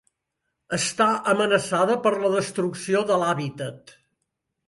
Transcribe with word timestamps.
Està 0.77 1.09
amenaçada 1.33 1.97
per 2.07 2.13
la 2.23 2.33
destrucció 2.37 3.03
de 3.13 3.19
l'hàbitat. 3.25 3.93